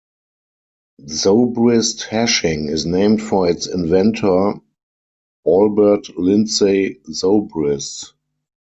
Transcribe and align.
Zobrist 1.05 2.05
hashing 2.09 2.69
is 2.69 2.87
named 2.87 3.21
for 3.21 3.47
its 3.47 3.67
inventor, 3.67 4.55
Albert 5.47 6.17
Lindsey 6.17 6.99
Zobrist. 7.07 8.13